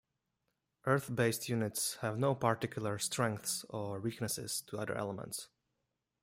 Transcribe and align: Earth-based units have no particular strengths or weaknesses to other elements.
Earth-based 0.87 1.47
units 1.47 1.97
have 1.97 2.17
no 2.17 2.33
particular 2.33 2.97
strengths 2.97 3.63
or 3.69 3.99
weaknesses 3.99 4.63
to 4.65 4.79
other 4.79 4.95
elements. 4.97 5.47